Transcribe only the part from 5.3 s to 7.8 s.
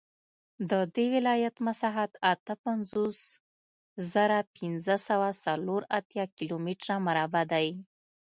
څلور اتیا کیلومتره مربع دی